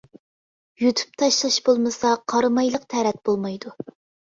[0.83, 3.79] يۇتۇپ تاشلاش بولمىسا قارا مايلىق تەرەت بولمايدۇ.